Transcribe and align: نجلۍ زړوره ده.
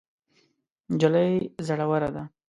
نجلۍ 0.93 1.33
زړوره 1.67 2.09
ده. 2.15 2.23